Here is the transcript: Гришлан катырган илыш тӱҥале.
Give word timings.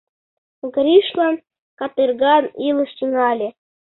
Гришлан 0.73 1.35
катырган 1.79 2.43
илыш 2.67 2.91
тӱҥале. 2.97 3.49